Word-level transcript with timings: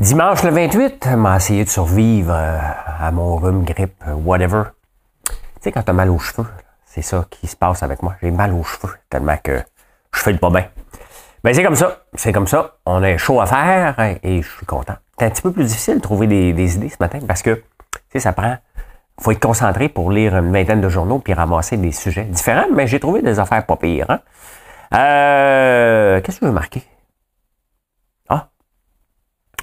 Dimanche 0.00 0.44
le 0.44 0.50
28, 0.50 1.08
m'a 1.08 1.36
essayé 1.36 1.62
de 1.62 1.68
survivre 1.68 2.32
euh, 2.32 2.58
à 2.98 3.10
mon 3.10 3.36
rhume, 3.36 3.64
grippe, 3.64 4.02
whatever. 4.24 4.62
Tu 5.26 5.34
sais, 5.60 5.72
quand 5.72 5.82
t'as 5.82 5.92
mal 5.92 6.08
aux 6.08 6.18
cheveux, 6.18 6.46
c'est 6.86 7.02
ça 7.02 7.26
qui 7.28 7.46
se 7.46 7.54
passe 7.54 7.82
avec 7.82 8.02
moi. 8.02 8.14
J'ai 8.22 8.30
mal 8.30 8.54
aux 8.54 8.62
cheveux 8.62 8.94
tellement 9.10 9.36
que 9.36 9.60
je 10.14 10.20
fais 10.20 10.32
le 10.32 10.38
pas 10.38 10.48
bien. 10.48 10.64
Ben, 11.44 11.52
c'est 11.52 11.62
comme 11.62 11.76
ça. 11.76 11.98
C'est 12.14 12.32
comme 12.32 12.46
ça. 12.46 12.76
On 12.86 13.02
a 13.02 13.18
chaud 13.18 13.42
à 13.42 13.46
faire 13.46 14.16
et 14.22 14.40
je 14.40 14.48
suis 14.48 14.64
content. 14.64 14.94
C'est 15.18 15.26
un 15.26 15.30
petit 15.30 15.42
peu 15.42 15.52
plus 15.52 15.64
difficile 15.64 15.96
de 15.96 16.00
trouver 16.00 16.26
des, 16.26 16.76
idées 16.76 16.88
ce 16.88 16.96
matin 16.98 17.18
parce 17.28 17.42
que, 17.42 17.56
tu 17.56 18.00
sais, 18.12 18.20
ça 18.20 18.32
prend. 18.32 18.56
faut 19.20 19.32
être 19.32 19.40
concentré 19.40 19.90
pour 19.90 20.10
lire 20.10 20.34
une 20.34 20.50
vingtaine 20.50 20.80
de 20.80 20.88
journaux 20.88 21.18
puis 21.18 21.34
ramasser 21.34 21.76
des 21.76 21.92
sujets 21.92 22.24
différents, 22.24 22.68
mais 22.72 22.86
j'ai 22.86 23.00
trouvé 23.00 23.20
des 23.20 23.38
affaires 23.38 23.66
pas 23.66 23.76
pires. 23.76 24.08
Hein? 24.08 24.20
Euh, 24.94 26.20
qu'est-ce 26.22 26.40
que 26.40 26.46
je 26.46 26.50
veux 26.50 26.54
marquer? 26.54 26.84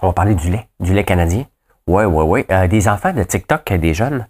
On 0.01 0.07
va 0.07 0.13
parler 0.13 0.35
du 0.35 0.49
lait, 0.49 0.67
du 0.79 0.93
lait 0.93 1.03
canadien. 1.03 1.45
Ouais, 1.87 2.05
ouais, 2.05 2.23
ouais. 2.23 2.45
Euh, 2.51 2.67
des 2.67 2.87
enfants 2.87 3.13
de 3.13 3.23
TikTok, 3.23 3.73
des 3.73 3.93
jeunes. 3.93 4.27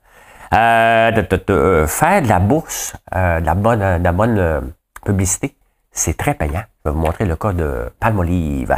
Euh, 0.53 1.11
de, 1.11 1.85
faire 1.87 2.21
de 2.21 2.27
la 2.27 2.39
bourse, 2.39 2.95
de 3.11 3.45
la 3.45 3.55
bonne, 3.55 3.99
de 3.99 4.03
la 4.03 4.11
bonne 4.13 4.73
publicité 5.03 5.57
c'est 5.97 6.15
très 6.15 6.35
payant. 6.35 6.63
Je 6.85 6.89
vais 6.89 6.95
vous 6.95 7.01
montrer 7.01 7.25
le 7.25 7.35
cas 7.35 7.51
de 7.51 7.91
Palmolive. 7.99 8.75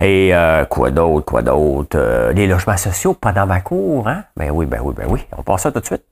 Et 0.00 0.34
euh, 0.34 0.64
quoi 0.64 0.90
d'autre, 0.90 1.24
quoi 1.24 1.42
d'autre? 1.42 1.96
Euh, 1.96 2.32
les 2.32 2.46
logements 2.46 2.76
sociaux, 2.76 3.14
pas 3.14 3.32
dans 3.32 3.46
ma 3.46 3.60
cour, 3.60 4.08
hein? 4.08 4.24
Ben 4.36 4.50
oui, 4.50 4.66
ben 4.66 4.80
oui, 4.82 4.94
ben 4.96 5.06
oui. 5.08 5.24
On 5.36 5.42
passe 5.42 5.62
ça 5.62 5.72
tout 5.72 5.80
de 5.80 5.86
suite. 5.86 6.04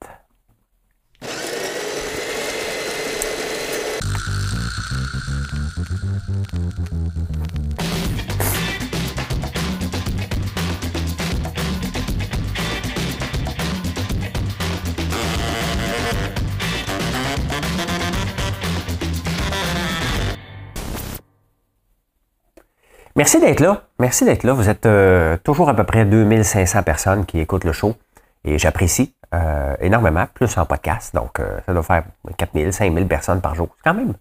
Merci 23.18 23.40
d'être 23.40 23.58
là. 23.58 23.82
Merci 23.98 24.24
d'être 24.24 24.44
là. 24.44 24.52
Vous 24.52 24.68
êtes 24.68 24.86
euh, 24.86 25.36
toujours 25.38 25.68
à 25.68 25.74
peu 25.74 25.82
près 25.82 26.04
2500 26.04 26.84
personnes 26.84 27.26
qui 27.26 27.40
écoutent 27.40 27.64
le 27.64 27.72
show 27.72 27.96
et 28.44 28.58
j'apprécie 28.58 29.12
euh, 29.34 29.74
énormément, 29.80 30.28
plus 30.32 30.56
en 30.56 30.64
podcast. 30.64 31.12
Donc, 31.16 31.40
euh, 31.40 31.58
ça 31.66 31.72
doit 31.74 31.82
faire 31.82 32.04
4000, 32.36 32.72
5000 32.72 33.08
personnes 33.08 33.40
par 33.40 33.56
jour. 33.56 33.70
C'est 33.76 33.90
quand 33.90 33.94
même, 33.94 34.14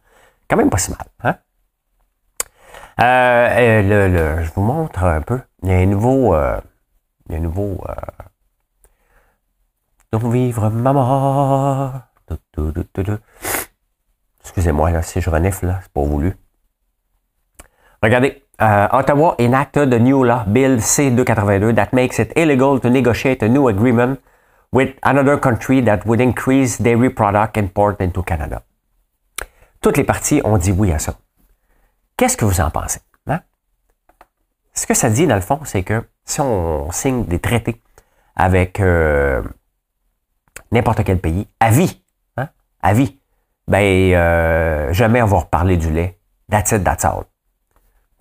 quand 0.49 0.57
même 0.57 0.71
pas 0.71 0.79
si 0.79 0.89
mal. 0.89 1.05
Hein? 1.23 1.35
Le, 2.97 4.43
je 4.43 4.51
vous 4.55 4.63
montre 4.63 5.03
un 5.03 5.21
peu. 5.21 5.41
Il 5.61 5.69
y 5.69 5.73
a 5.73 5.77
un 5.77 5.85
nouveau. 5.85 6.35
il 6.35 7.33
y 7.33 7.35
a 7.35 7.37
un 7.37 7.41
nouveau. 7.41 7.85
Nous 10.11 10.31
vivre 10.31 10.71
maman. 10.71 12.01
Excusez-moi, 14.41 14.89
là, 14.89 15.03
si 15.03 15.21
je 15.21 15.29
renifle, 15.29 15.77
c'est 15.83 15.93
pas 15.93 16.01
voulu. 16.01 16.35
Regardez, 18.01 18.46
uh, 18.59 18.87
Ottawa 18.91 19.35
enacted 19.39 19.93
a 19.93 19.99
new 19.99 20.23
law, 20.23 20.43
Bill 20.45 20.79
C-282, 20.81 21.75
that 21.75 21.93
makes 21.93 22.19
it 22.19 22.33
illegal 22.35 22.79
to 22.79 22.89
negotiate 22.89 23.43
a 23.43 23.49
new 23.49 23.67
agreement 23.67 24.19
with 24.71 24.95
another 25.03 25.37
country 25.37 25.81
that 25.81 26.05
would 26.05 26.21
increase 26.21 26.77
dairy 26.77 27.09
product 27.09 27.57
import 27.57 28.01
into 28.01 28.21
Canada. 28.23 28.63
Toutes 29.81 29.97
les 29.97 30.03
parties 30.03 30.41
ont 30.43 30.57
dit 30.57 30.71
oui 30.71 30.91
à 30.91 30.99
ça. 30.99 31.13
Qu'est-ce 32.17 32.35
que 32.35 32.45
vous 32.45 32.59
en 32.61 32.71
pensez? 32.71 32.99
Hein? 33.27 33.41
Ce 34.73 34.87
que 34.87 34.93
ça 34.93 35.09
dit, 35.09 35.27
dans 35.27 35.35
le 35.35 35.41
fond, 35.41 35.59
c'est 35.63 35.83
que 35.83 36.03
si 36.25 36.41
on 36.41 36.91
signe 36.91 37.25
des 37.25 37.39
traités 37.39 37.81
avec 38.35 38.79
euh, 38.79 39.43
n'importe 40.71 41.03
quel 41.03 41.19
pays, 41.19 41.47
à 41.59 41.69
vie, 41.69 42.01
hein? 42.37 42.49
à 42.81 42.93
vie, 42.93 43.19
ben, 43.67 44.13
euh, 44.13 44.93
jamais 44.93 45.21
on 45.21 45.27
va 45.27 45.39
reparler 45.39 45.77
du 45.77 45.91
lait. 45.91 46.19
That's 46.49 46.71
it, 46.71 46.83
that's 46.83 47.05
all 47.05 47.25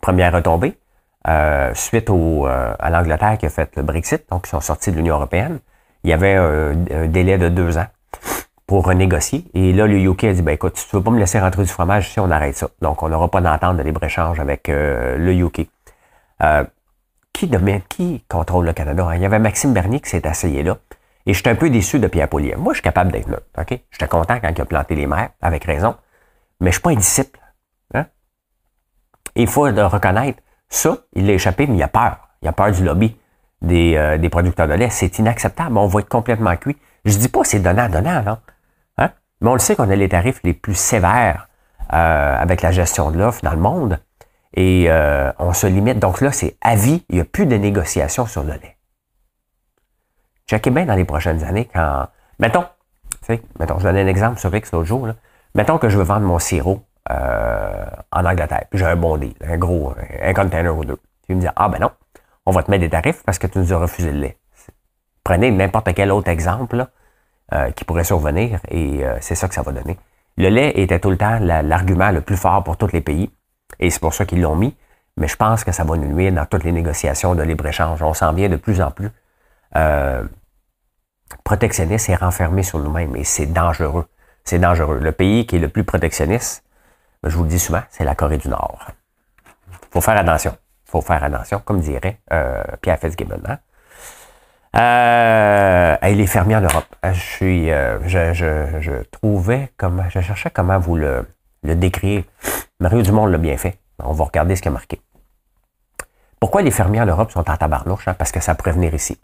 première 0.06 0.32
retombée, 0.32 0.78
euh, 1.26 1.72
suite 1.74 2.10
au, 2.10 2.46
euh, 2.46 2.72
à 2.78 2.90
l'Angleterre 2.90 3.38
qui 3.38 3.46
a 3.46 3.48
fait 3.48 3.74
le 3.74 3.82
Brexit, 3.82 4.24
donc 4.30 4.46
ils 4.46 4.50
sont 4.50 4.60
sortis 4.60 4.92
de 4.92 4.96
l'Union 4.96 5.16
européenne, 5.16 5.58
il 6.04 6.10
y 6.10 6.12
avait 6.12 6.34
un, 6.34 6.74
délai 7.08 7.38
de 7.38 7.48
deux 7.48 7.76
ans 7.76 7.88
pour 8.68 8.86
renégocier. 8.86 9.44
Et 9.54 9.72
là, 9.72 9.88
le 9.88 9.98
UK 9.98 10.24
a 10.24 10.32
dit, 10.32 10.42
ben 10.42 10.52
écoute, 10.52 10.76
si 10.76 10.88
tu 10.88 10.94
veux 10.94 11.02
pas 11.02 11.10
me 11.10 11.18
laisser 11.18 11.40
rentrer 11.40 11.64
du 11.64 11.68
fromage 11.68 12.06
ici, 12.08 12.20
on 12.20 12.30
arrête 12.30 12.56
ça. 12.56 12.68
Donc, 12.80 13.02
on 13.02 13.08
n'aura 13.08 13.28
pas 13.28 13.40
d'entente 13.40 13.78
de 13.78 13.82
libre-échange 13.82 14.38
avec 14.38 14.68
euh, 14.68 15.16
le 15.18 15.32
UK. 15.32 15.66
qui, 17.32 17.50
qui 17.88 18.24
contrôle 18.28 18.64
le 18.64 18.72
Canada? 18.72 19.08
Il 19.16 19.22
y 19.22 19.26
avait 19.26 19.40
Maxime 19.40 19.72
Bernier 19.72 19.98
qui 19.98 20.10
s'est 20.10 20.22
essayé 20.24 20.62
là. 20.62 20.78
Et 21.26 21.34
je 21.34 21.40
suis 21.40 21.50
un 21.50 21.56
peu 21.56 21.68
déçu 21.68 21.98
de 21.98 22.06
Pierre 22.06 22.28
Poulier. 22.28 22.54
Moi, 22.54 22.74
je 22.74 22.76
suis 22.76 22.84
capable 22.84 23.10
d'être 23.10 23.28
là. 23.28 23.38
OK? 23.58 23.76
J'étais 23.90 24.06
content 24.06 24.38
quand 24.40 24.52
il 24.56 24.60
a 24.60 24.64
planté 24.64 24.94
les 24.94 25.08
mers, 25.08 25.30
avec 25.42 25.64
raison. 25.64 25.96
Mais 26.60 26.70
je 26.70 26.74
suis 26.74 26.82
pas 26.82 26.90
un 26.90 27.00
disciple 29.36 29.42
il 29.42 29.48
faut 29.48 29.88
reconnaître, 29.88 30.40
ça, 30.68 30.98
il 31.14 31.26
l'a 31.26 31.34
échappé, 31.34 31.66
mais 31.66 31.76
il 31.76 31.82
a 31.82 31.88
peur. 31.88 32.18
Il 32.42 32.48
a 32.48 32.52
peur 32.52 32.72
du 32.72 32.84
lobby 32.84 33.16
des, 33.62 33.96
euh, 33.96 34.18
des 34.18 34.28
producteurs 34.28 34.68
de 34.68 34.74
lait. 34.74 34.90
C'est 34.90 35.18
inacceptable. 35.18 35.76
On 35.78 35.86
va 35.86 36.00
être 36.00 36.08
complètement 36.08 36.56
cuit. 36.56 36.76
Je 37.04 37.16
dis 37.16 37.28
pas 37.28 37.44
c'est 37.44 37.60
donnant-donnant, 37.60 38.22
non? 38.22 38.38
Hein? 38.98 39.10
Mais 39.40 39.50
on 39.50 39.52
le 39.54 39.58
sait 39.58 39.76
qu'on 39.76 39.88
a 39.90 39.96
les 39.96 40.08
tarifs 40.08 40.40
les 40.44 40.54
plus 40.54 40.74
sévères 40.74 41.48
euh, 41.92 42.36
avec 42.36 42.62
la 42.62 42.72
gestion 42.72 43.10
de 43.10 43.18
l'offre 43.18 43.42
dans 43.42 43.52
le 43.52 43.60
monde. 43.60 44.00
Et 44.54 44.86
euh, 44.88 45.32
on 45.38 45.52
se 45.52 45.66
limite. 45.66 45.98
Donc 45.98 46.20
là, 46.20 46.32
c'est 46.32 46.56
à 46.60 46.74
vie. 46.74 47.04
Il 47.08 47.16
n'y 47.16 47.20
a 47.20 47.24
plus 47.24 47.46
de 47.46 47.56
négociations 47.56 48.26
sur 48.26 48.42
le 48.42 48.52
lait. 48.52 48.76
Checkez 50.48 50.70
bien 50.70 50.86
dans 50.86 50.94
les 50.94 51.04
prochaines 51.04 51.44
années 51.44 51.68
quand. 51.72 52.06
Mettons, 52.38 52.64
mettons, 53.58 53.78
je 53.78 53.84
donne 53.84 53.96
un 53.96 54.06
exemple 54.06 54.38
sur 54.38 54.54
X 54.54 54.72
l'autre 54.72 54.84
jour. 54.84 55.06
Là. 55.06 55.14
Mettons 55.54 55.78
que 55.78 55.88
je 55.88 55.96
veux 55.96 56.04
vendre 56.04 56.26
mon 56.26 56.38
sirop 56.38 56.85
en 57.08 58.24
Angleterre. 58.24 58.64
Puis 58.70 58.78
j'ai 58.78 58.86
un 58.86 58.96
bon 58.96 59.16
deal, 59.16 59.34
un 59.44 59.56
gros, 59.56 59.94
un 60.22 60.34
container 60.34 60.76
ou 60.76 60.84
deux. 60.84 60.98
Tu 61.26 61.34
me 61.34 61.40
dis, 61.40 61.46
ah 61.54 61.68
ben 61.68 61.78
non, 61.80 61.90
on 62.46 62.52
va 62.52 62.62
te 62.62 62.70
mettre 62.70 62.82
des 62.82 62.90
tarifs 62.90 63.22
parce 63.24 63.38
que 63.38 63.46
tu 63.46 63.58
nous 63.58 63.72
as 63.72 63.78
refusé 63.78 64.12
le 64.12 64.20
lait. 64.20 64.38
Prenez 65.24 65.50
n'importe 65.50 65.92
quel 65.94 66.12
autre 66.12 66.28
exemple 66.28 66.86
euh, 67.52 67.70
qui 67.72 67.84
pourrait 67.84 68.04
survenir 68.04 68.60
et 68.68 69.04
euh, 69.04 69.18
c'est 69.20 69.34
ça 69.34 69.48
que 69.48 69.54
ça 69.54 69.62
va 69.62 69.72
donner. 69.72 69.98
Le 70.36 70.48
lait 70.48 70.72
était 70.76 71.00
tout 71.00 71.10
le 71.10 71.16
temps 71.16 71.38
l'argument 71.40 72.10
le 72.10 72.20
plus 72.20 72.36
fort 72.36 72.62
pour 72.62 72.76
tous 72.76 72.92
les 72.92 73.00
pays 73.00 73.30
et 73.80 73.90
c'est 73.90 74.00
pour 74.00 74.14
ça 74.14 74.24
qu'ils 74.24 74.40
l'ont 74.40 74.54
mis. 74.54 74.76
Mais 75.16 75.28
je 75.28 75.36
pense 75.36 75.64
que 75.64 75.72
ça 75.72 75.82
va 75.82 75.96
nous 75.96 76.12
nuire 76.12 76.32
dans 76.32 76.44
toutes 76.44 76.64
les 76.64 76.72
négociations 76.72 77.34
de 77.34 77.42
libre-échange. 77.42 78.02
On 78.02 78.14
s'en 78.14 78.32
vient 78.32 78.48
de 78.48 78.56
plus 78.56 78.80
en 78.80 78.90
plus 78.90 79.10
euh, 79.74 80.24
protectionniste 81.42 82.08
et 82.10 82.14
renfermé 82.14 82.62
sur 82.62 82.78
nous-mêmes 82.78 83.16
et 83.16 83.24
c'est 83.24 83.46
dangereux. 83.46 84.06
C'est 84.44 84.58
dangereux. 84.58 84.98
Le 85.00 85.12
pays 85.12 85.46
qui 85.46 85.56
est 85.56 85.60
le 85.60 85.68
plus 85.68 85.84
protectionniste, 85.84 86.62
je 87.28 87.36
vous 87.36 87.44
le 87.44 87.48
dis 87.48 87.58
souvent, 87.58 87.82
c'est 87.90 88.04
la 88.04 88.14
Corée 88.14 88.38
du 88.38 88.48
Nord. 88.48 88.86
faut 89.90 90.00
faire 90.00 90.16
attention. 90.16 90.56
faut 90.84 91.00
faire 91.00 91.22
attention, 91.22 91.60
comme 91.64 91.80
dirait 91.80 92.20
euh, 92.32 92.62
Pierre 92.80 92.98
Fitzgibbon. 92.98 93.40
Hein? 93.46 93.58
Euh, 94.76 95.96
les 96.02 96.26
fermiers 96.26 96.56
en 96.56 96.60
Europe. 96.60 96.86
Euh, 97.04 97.12
euh, 97.42 97.98
je, 98.80 99.02
trouvais 99.10 99.70
comment, 99.76 100.04
je 100.10 100.20
cherchais 100.20 100.50
comment 100.50 100.78
vous 100.78 100.96
le, 100.96 101.26
le 101.62 101.74
décrire. 101.74 102.24
Mario 102.80 103.02
Dumont 103.02 103.26
l'a 103.26 103.38
bien 103.38 103.56
fait. 103.56 103.78
On 104.02 104.12
va 104.12 104.24
regarder 104.24 104.56
ce 104.56 104.62
qu'il 104.62 104.70
a 104.70 104.72
marqué. 104.72 105.00
Pourquoi 106.38 106.60
les 106.62 106.70
fermiers 106.70 107.00
en 107.00 107.06
Europe 107.06 107.30
sont 107.30 107.48
en 107.48 107.56
tabarnouche? 107.56 108.06
Hein? 108.08 108.14
Parce 108.14 108.32
que 108.32 108.40
ça 108.40 108.54
pourrait 108.54 108.72
venir 108.72 108.94
ici. 108.94 109.18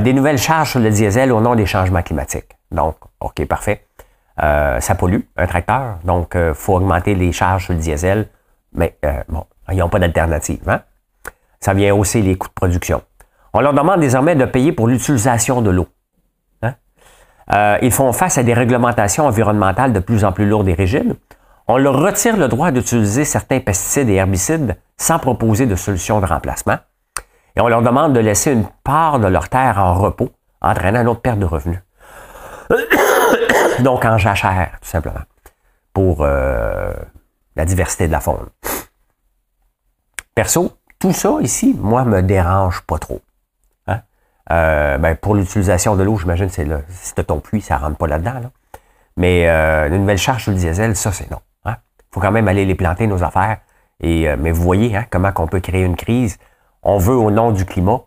Des 0.00 0.12
nouvelles 0.12 0.38
charges 0.38 0.70
sur 0.70 0.80
le 0.80 0.90
diesel 0.90 1.32
au 1.32 1.40
nom 1.40 1.56
des 1.56 1.66
changements 1.66 2.02
climatiques. 2.02 2.56
Donc, 2.70 2.96
OK, 3.18 3.44
parfait. 3.46 3.84
Euh, 4.42 4.80
ça 4.80 4.94
pollue, 4.94 5.20
un 5.36 5.46
tracteur. 5.46 5.98
Donc, 6.04 6.32
il 6.34 6.40
euh, 6.40 6.54
faut 6.54 6.74
augmenter 6.74 7.14
les 7.14 7.32
charges 7.32 7.66
sur 7.66 7.74
le 7.74 7.78
diesel. 7.78 8.28
Mais 8.72 8.96
euh, 9.04 9.22
bon, 9.28 9.44
ils 9.70 9.78
n'ont 9.78 9.88
pas 9.88 10.00
d'alternative. 10.00 10.68
Hein? 10.68 10.80
Ça 11.60 11.74
vient 11.74 11.94
hausser 11.94 12.22
les 12.22 12.36
coûts 12.36 12.48
de 12.48 12.54
production. 12.54 13.02
On 13.52 13.60
leur 13.60 13.72
demande 13.72 14.00
désormais 14.00 14.34
de 14.34 14.44
payer 14.44 14.72
pour 14.72 14.88
l'utilisation 14.88 15.62
de 15.62 15.70
l'eau. 15.70 15.86
Hein? 16.62 16.74
ils 17.82 17.92
font 17.92 18.12
face 18.12 18.38
à 18.38 18.42
des 18.42 18.54
réglementations 18.54 19.26
environnementales 19.26 19.92
de 19.92 20.00
plus 20.00 20.24
en 20.24 20.32
plus 20.32 20.48
lourdes 20.48 20.68
et 20.68 20.74
rigides. 20.74 21.16
On 21.68 21.76
leur 21.76 22.00
retire 22.00 22.36
le 22.36 22.48
droit 22.48 22.70
d'utiliser 22.70 23.24
certains 23.24 23.60
pesticides 23.60 24.08
et 24.08 24.14
herbicides 24.14 24.76
sans 24.96 25.18
proposer 25.18 25.66
de 25.66 25.76
solution 25.76 26.20
de 26.20 26.26
remplacement. 26.26 26.78
Et 27.54 27.60
on 27.60 27.68
leur 27.68 27.82
demande 27.82 28.14
de 28.14 28.20
laisser 28.20 28.52
une 28.52 28.66
part 28.82 29.20
de 29.20 29.26
leur 29.26 29.48
terre 29.48 29.78
en 29.78 29.94
repos, 29.94 30.30
entraînant 30.62 31.02
une 31.02 31.08
autre 31.08 31.20
perte 31.20 31.38
de 31.38 31.44
revenus. 31.44 31.80
Donc 33.82 34.04
en 34.04 34.16
jachère, 34.16 34.78
tout 34.80 34.88
simplement, 34.88 35.22
pour 35.92 36.18
euh, 36.20 36.92
la 37.56 37.64
diversité 37.64 38.06
de 38.06 38.12
la 38.12 38.20
faune. 38.20 38.48
Perso, 40.34 40.72
tout 41.00 41.12
ça 41.12 41.36
ici, 41.40 41.76
moi, 41.78 42.04
me 42.04 42.22
dérange 42.22 42.82
pas 42.82 42.98
trop. 42.98 43.20
Hein? 43.88 44.02
Euh, 44.52 44.98
ben, 44.98 45.16
pour 45.16 45.34
l'utilisation 45.34 45.96
de 45.96 46.04
l'eau, 46.04 46.16
j'imagine 46.16 46.48
c'est 46.48 46.64
là. 46.64 46.82
Si 46.88 47.12
ton 47.14 47.40
puits, 47.40 47.60
ça 47.60 47.76
rentre 47.76 47.96
pas 47.96 48.06
là-dedans. 48.06 48.52
Mais 49.16 49.48
euh, 49.48 49.88
une 49.88 49.98
nouvelle 49.98 50.18
charge 50.18 50.44
sur 50.44 50.52
le 50.52 50.58
diesel, 50.58 50.94
ça, 50.94 51.10
c'est 51.10 51.30
non. 51.30 51.40
Il 51.66 51.70
hein? 51.70 51.76
faut 52.12 52.20
quand 52.20 52.32
même 52.32 52.46
aller 52.46 52.64
les 52.64 52.76
planter, 52.76 53.08
nos 53.08 53.24
affaires. 53.24 53.58
Mais 54.00 54.50
vous 54.50 54.62
voyez 54.62 54.96
hein, 54.96 55.06
comment 55.10 55.32
qu'on 55.32 55.48
peut 55.48 55.60
créer 55.60 55.82
une 55.82 55.96
crise. 55.96 56.38
on 56.82 56.98
veut 56.98 57.14
au 57.14 57.30
nom 57.30 57.52
du 57.52 57.64
climat, 57.64 58.00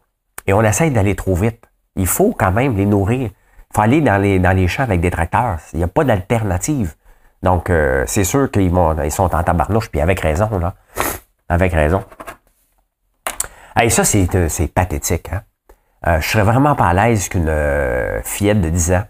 et 0.48 0.54
on 0.54 0.62
essaye 0.62 0.92
d'aller 0.92 1.16
trop 1.16 1.36
vite. 1.36 1.64
Il 1.96 2.08
faut 2.08 2.34
quand 2.38 2.52
même 2.52 2.76
les 2.78 2.86
nourrir. 2.86 3.30
Faut 3.76 3.82
aller 3.82 4.00
dans 4.00 4.22
les, 4.22 4.68
champs 4.70 4.84
avec 4.84 5.02
des 5.02 5.12
tracteurs. 5.12 5.58
Il 5.74 5.80
n'y 5.80 5.84
a 5.84 5.90
pas 5.90 6.06
d'alternative. 6.06 6.96
Donc, 7.44 7.70
euh, 7.70 8.06
c'est 8.08 8.24
sûr 8.24 8.50
qu'ils 8.50 8.72
ils 9.04 9.12
sont 9.12 9.36
en 9.36 9.44
tabarnouche, 9.44 9.90
puis 9.92 10.00
avec 10.00 10.22
raison, 10.22 10.48
là. 10.60 10.76
Avec 11.50 11.74
raison. 11.74 12.02
Et 13.82 13.90
ça, 13.90 14.06
c'est, 14.06 14.48
c'est 14.48 14.68
pathétique. 14.68 15.30
Hein? 15.34 15.42
Euh, 16.08 16.22
je 16.22 16.30
serais 16.30 16.44
vraiment 16.44 16.74
pas 16.74 16.88
à 16.88 16.94
l'aise 16.94 17.28
qu'une 17.28 17.50
euh, 17.50 18.22
fillette 18.24 18.62
de 18.62 18.70
10 18.70 18.94
ans 18.94 19.04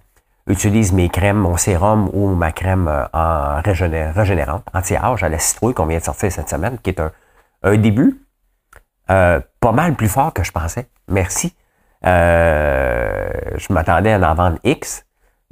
utilise 0.48 0.94
mes 0.94 1.10
crèmes, 1.10 1.38
mon 1.38 1.58
sérum 1.58 2.10
ou 2.14 2.34
ma 2.34 2.52
crème 2.52 2.88
euh, 2.88 3.06
en 3.14 3.62
régénérante, 3.62 4.66
anti-âge 4.74 5.24
à 5.24 5.30
la 5.30 5.38
citrouille 5.38 5.76
qu'on 5.76 5.86
vient 5.86 6.00
de 6.00 6.04
sortir 6.04 6.32
cette 6.32 6.50
semaine, 6.50 6.80
qui 6.82 6.90
est 6.90 7.00
un, 7.00 7.12
un 7.62 7.78
début 7.78 8.20
pas 9.08 9.72
mal 9.72 9.94
plus 9.94 10.10
fort 10.10 10.34
que 10.34 10.44
je 10.44 10.52
pensais. 10.52 10.88
Merci. 11.08 11.56
Je 12.06 13.74
m'attendais 13.74 14.14
à 14.14 14.32
en 14.32 14.36
vendre 14.36 14.60
X. 14.64 15.06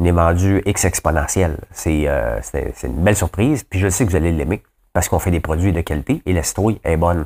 Est 0.04 0.12
vendu 0.12 0.62
X 0.66 0.86
exponentiel. 0.86 1.58
C'est, 1.72 2.08
c'est, 2.42 2.74
une 2.84 3.04
belle 3.04 3.16
surprise. 3.16 3.64
Puis 3.64 3.80
je 3.80 3.88
sais 3.88 4.06
que 4.06 4.10
vous 4.10 4.16
allez 4.16 4.32
l'aimer 4.32 4.62
parce 4.92 5.08
qu'on 5.08 5.20
fait 5.20 5.32
des 5.32 5.40
produits 5.40 5.72
de 5.72 5.82
qualité 5.82 6.22
et 6.26 6.34
la 6.34 6.44
citrouille 6.44 6.80
est 6.84 6.98
bonne 6.98 7.26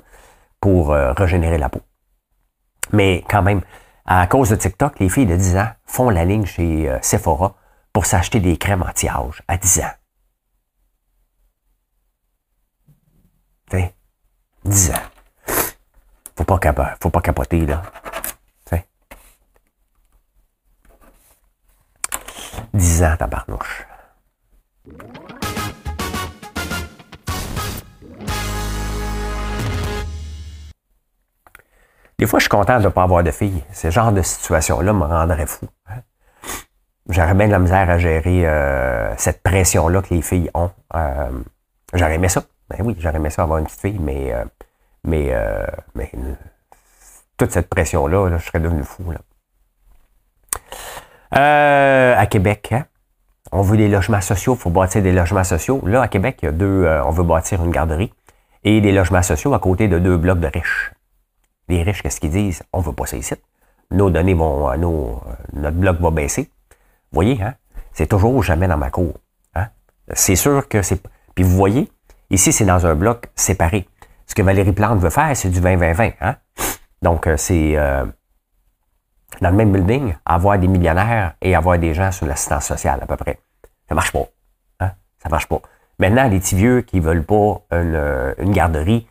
pour 0.59 0.89
régénérer 0.91 1.57
la 1.57 1.69
peau. 1.69 1.81
Mais 2.93 3.23
quand 3.29 3.41
même, 3.41 3.61
à 4.09 4.25
cause 4.27 4.49
de 4.49 4.55
TikTok, 4.55 4.99
les 4.99 5.09
filles 5.09 5.25
de 5.25 5.35
10 5.35 5.57
ans 5.57 5.69
font 5.85 6.09
la 6.09 6.23
ligne 6.23 6.45
chez 6.45 6.89
euh, 6.89 6.97
Sephora 7.01 7.55
pour 7.91 8.05
s'acheter 8.05 8.39
des 8.39 8.55
crèmes 8.55 8.81
anti-âge 8.81 9.43
à 9.49 9.57
10 9.57 9.79
ans. 9.81 9.91
T'sais, 13.69 13.93
10 14.63 14.91
ans. 14.91 14.93
Faut 16.37 17.09
pas 17.09 17.21
capoter, 17.21 17.65
là. 17.65 17.83
10 22.77 23.03
ans, 23.03 23.15
tabarnouche. 23.17 23.87
Des 32.19 32.25
fois, 32.25 32.39
je 32.39 32.43
suis 32.43 32.49
content 32.49 32.79
de 32.79 32.83
ne 32.83 32.89
pas 32.89 33.03
avoir 33.03 33.23
de 33.23 33.31
filles. 33.31 33.63
Ce 33.73 33.89
genre 33.89 34.11
de 34.11 34.21
situation-là 34.21 34.93
me 34.93 35.05
rendrait 35.05 35.47
fou. 35.47 35.67
Hein. 35.87 36.01
J'aurais 37.09 37.33
bien 37.33 37.47
de 37.47 37.51
la 37.51 37.59
misère 37.59 37.89
à 37.89 37.97
gérer 37.97 38.47
euh, 38.47 39.15
cette 39.17 39.41
pression-là 39.41 40.01
que 40.03 40.13
les 40.13 40.21
filles 40.21 40.51
ont. 40.53 40.69
Euh, 40.95 41.31
j'aurais 41.93 42.15
aimé 42.15 42.29
ça. 42.29 42.43
Ben 42.69 42.79
oui, 42.83 42.95
j'aurais 42.99 43.15
aimé 43.15 43.31
ça 43.31 43.43
avoir 43.43 43.57
une 43.59 43.65
petite 43.65 43.81
fille, 43.81 43.99
mais, 43.99 44.33
euh, 44.33 44.45
mais, 45.03 45.33
mais 45.95 46.11
toute 47.37 47.51
cette 47.51 47.69
pression-là, 47.69 48.37
je 48.37 48.45
serais 48.45 48.59
devenu 48.59 48.83
fou. 48.83 49.03
À 51.31 52.25
Québec, 52.29 52.69
hein, 52.71 52.85
on 53.51 53.61
veut 53.61 53.77
des 53.77 53.87
logements 53.87 54.21
sociaux, 54.21 54.55
il 54.55 54.59
faut 54.59 54.69
bâtir 54.69 55.01
des 55.01 55.11
logements 55.11 55.43
sociaux. 55.43 55.81
Là, 55.85 56.01
à 56.01 56.07
Québec, 56.07 56.39
il 56.41 56.45
y 56.45 56.49
a 56.49 56.51
deux, 56.51 56.87
on 57.05 57.11
veut 57.11 57.23
bâtir 57.23 57.63
une 57.63 57.71
garderie 57.71 58.11
et 58.63 58.81
des 58.81 58.91
logements 58.91 59.21
sociaux 59.21 59.53
à 59.53 59.59
côté 59.59 59.87
de 59.87 59.99
deux 59.99 60.17
blocs 60.17 60.39
de 60.39 60.47
riches. 60.47 60.91
Les 61.69 61.83
riches, 61.83 62.01
qu'est-ce 62.01 62.19
qu'ils 62.19 62.31
disent? 62.31 62.63
On 62.73 62.79
veut 62.79 62.93
pas 62.93 63.05
ça 63.05 63.17
ici. 63.17 63.35
Nos 63.91 64.09
données 64.09 64.33
vont, 64.33 64.69
euh, 64.69 64.77
nos, 64.77 65.21
euh, 65.27 65.33
notre 65.53 65.77
bloc 65.77 65.99
va 65.99 66.11
baisser. 66.11 66.49
Vous 67.11 67.15
voyez, 67.15 67.41
hein? 67.41 67.55
C'est 67.93 68.07
toujours 68.07 68.43
jamais 68.43 68.67
dans 68.67 68.77
ma 68.77 68.89
cour. 68.89 69.13
Hein? 69.55 69.67
C'est 70.13 70.35
sûr 70.35 70.67
que 70.67 70.81
c'est. 70.81 71.01
Puis 71.35 71.43
vous 71.43 71.55
voyez, 71.55 71.89
ici, 72.29 72.51
c'est 72.51 72.65
dans 72.65 72.85
un 72.85 72.95
bloc 72.95 73.27
séparé. 73.35 73.87
Ce 74.27 74.35
que 74.35 74.41
Valérie 74.41 74.73
Plante 74.73 74.99
veut 74.99 75.09
faire, 75.09 75.35
c'est 75.35 75.49
du 75.49 75.61
20-20-20. 75.61 76.13
Hein? 76.21 76.35
Donc, 77.01 77.27
euh, 77.27 77.37
c'est 77.37 77.77
dans 79.41 79.49
le 79.49 79.55
même 79.55 79.71
building, 79.71 80.15
avoir 80.25 80.57
des 80.57 80.67
millionnaires 80.67 81.33
et 81.41 81.55
avoir 81.55 81.77
des 81.77 81.93
gens 81.93 82.11
sur 82.11 82.25
l'assistance 82.25 82.65
sociale, 82.65 82.99
à 83.01 83.05
peu 83.05 83.17
près. 83.17 83.39
Ça 83.87 83.95
marche 83.95 84.11
pas. 84.11 84.25
Hein? 84.79 84.91
Ça 85.21 85.29
marche 85.29 85.47
pas. 85.47 85.61
Maintenant, 85.99 86.27
les 86.27 86.39
petits 86.39 86.55
vieux 86.55 86.81
qui 86.81 86.99
veulent 86.99 87.25
pas 87.25 87.61
une, 87.71 88.35
une 88.37 88.51
garderie, 88.51 89.07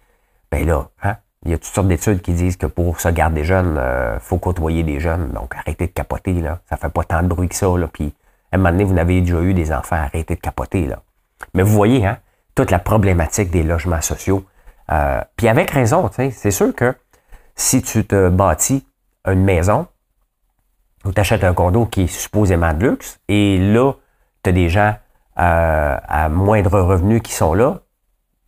ben 0.51 0.67
là, 0.67 0.89
hein? 1.03 1.17
Il 1.45 1.51
y 1.51 1.55
a 1.55 1.59
toutes 1.59 1.73
sortes 1.73 1.87
d'études 1.87 2.23
qui 2.23 2.33
disent 2.33 2.57
que 2.57 2.67
pour 2.67 3.01
se 3.01 3.09
garder 3.09 3.45
jeune, 3.45 3.75
il 3.75 3.79
euh, 3.79 4.19
faut 4.19 4.37
côtoyer 4.39 4.83
des 4.83 4.99
jeunes. 4.99 5.29
Donc, 5.29 5.55
arrêtez 5.55 5.87
de 5.87 5.93
capoter, 5.93 6.33
là. 6.33 6.59
Ça 6.69 6.77
fait 6.77 6.89
pas 6.89 7.05
tant 7.05 7.23
de 7.23 7.29
bruit 7.29 7.49
que 7.49 7.55
ça, 7.55 7.69
là. 7.79 7.87
Puis, 7.87 8.13
à 8.51 8.57
un 8.57 8.59
moment 8.59 8.73
donné, 8.73 8.83
vous 8.83 8.95
n'avez 8.95 9.21
déjà 9.21 9.41
eu 9.41 9.55
des 9.55 9.73
enfants, 9.73 9.95
arrêtez 9.95 10.35
de 10.35 10.41
capoter, 10.41 10.87
là. 10.87 11.03
Mais 11.55 11.63
vous 11.63 11.73
voyez, 11.73 12.05
hein, 12.05 12.19
toute 12.57 12.73
la 12.73 12.81
problématique 12.81 13.51
des 13.51 13.63
logements 13.63 14.01
sociaux. 14.01 14.45
Euh, 14.91 15.21
puis 15.37 15.47
avec 15.47 15.71
raison, 15.71 16.11
c'est 16.13 16.51
sûr 16.51 16.75
que 16.75 16.97
si 17.55 17.81
tu 17.81 18.05
te 18.05 18.29
bâtis 18.29 18.85
une 19.25 19.45
maison 19.45 19.87
ou 21.07 21.13
tu 21.13 21.21
achètes 21.21 21.45
un 21.45 21.55
condo 21.55 21.87
qui 21.87 22.03
est 22.03 22.07
supposément 22.07 22.73
de 22.75 22.89
luxe, 22.89 23.21
et 23.29 23.59
là, 23.59 23.93
tu 24.43 24.51
as 24.51 24.53
des 24.53 24.69
gens 24.69 24.95
euh, 25.39 25.97
à 26.09 26.29
moindre 26.29 26.81
revenu 26.81 27.21
qui 27.21 27.33
sont 27.33 27.55
là, 27.55 27.81